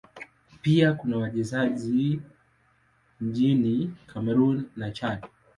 [0.61, 2.19] Pia kuna wasemaji
[3.21, 5.25] nchini Kamerun na Chad.